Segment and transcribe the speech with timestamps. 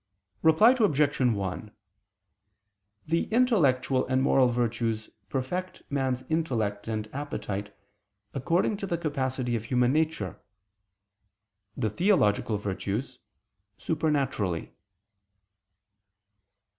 [0.41, 1.19] Reply Obj.
[1.21, 1.71] 1:
[3.05, 7.71] The intellectual and moral virtues perfect man's intellect and appetite
[8.33, 10.39] according to the capacity of human nature;
[11.77, 13.19] the theological virtues,
[13.77, 14.73] supernaturally.